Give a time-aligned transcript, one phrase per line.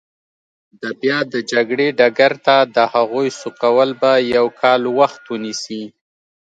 [0.81, 5.83] د بیا د جګړې ډګر ته د هغوی سوقول به یو کال وخت ونیسي.